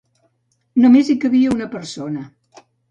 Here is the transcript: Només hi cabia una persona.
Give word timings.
Només 0.85 1.11
hi 1.15 1.19
cabia 1.27 1.55
una 1.59 1.71
persona. 1.79 2.29